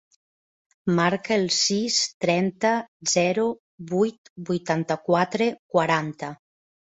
[0.99, 2.71] Marca el sis, trenta,
[3.11, 3.45] zero,
[3.93, 6.33] vuit, vuitanta-quatre, quaranta.